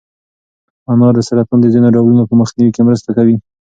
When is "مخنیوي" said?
2.41-2.71